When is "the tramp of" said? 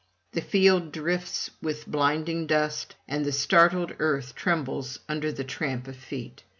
5.31-5.95